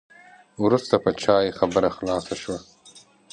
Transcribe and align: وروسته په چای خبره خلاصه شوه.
وروسته 0.63 0.95
په 1.03 1.09
چای 1.23 1.47
خبره 1.59 1.89
خلاصه 1.97 2.33
شوه. 2.41 2.59